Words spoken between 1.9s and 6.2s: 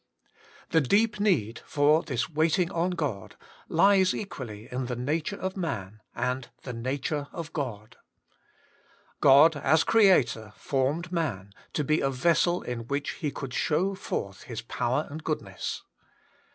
this waiting on God lies equally in the nature of man